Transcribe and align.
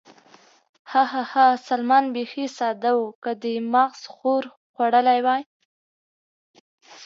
ها، 0.91 1.03
ها، 1.11 1.23
ها، 1.31 1.45
سلمان 1.67 2.05
بېخي 2.15 2.45
ساده 2.57 2.91
و، 2.97 3.01
که 3.23 3.31
دې 3.41 3.55
محض 3.73 4.01
ښور 4.13 4.43
خوړلی 4.73 5.19
وای. 5.25 5.41